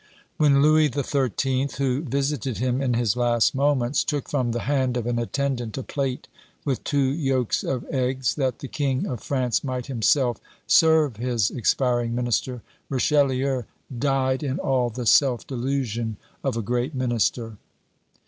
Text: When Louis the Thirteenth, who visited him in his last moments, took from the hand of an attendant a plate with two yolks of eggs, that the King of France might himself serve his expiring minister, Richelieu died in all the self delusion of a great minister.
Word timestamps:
When 0.37 0.63
Louis 0.63 0.87
the 0.87 1.03
Thirteenth, 1.03 1.75
who 1.77 2.01
visited 2.01 2.57
him 2.57 2.81
in 2.81 2.95
his 2.95 3.15
last 3.15 3.53
moments, 3.53 4.03
took 4.03 4.27
from 4.27 4.51
the 4.51 4.61
hand 4.61 4.97
of 4.97 5.05
an 5.05 5.19
attendant 5.19 5.77
a 5.77 5.83
plate 5.83 6.27
with 6.65 6.83
two 6.83 7.11
yolks 7.13 7.63
of 7.63 7.85
eggs, 7.91 8.33
that 8.33 8.57
the 8.57 8.67
King 8.67 9.05
of 9.05 9.21
France 9.21 9.63
might 9.63 9.85
himself 9.85 10.39
serve 10.65 11.17
his 11.17 11.51
expiring 11.51 12.15
minister, 12.15 12.63
Richelieu 12.89 13.61
died 13.95 14.41
in 14.41 14.57
all 14.57 14.89
the 14.89 15.05
self 15.05 15.45
delusion 15.45 16.17
of 16.43 16.57
a 16.57 16.63
great 16.63 16.95
minister. 16.95 17.57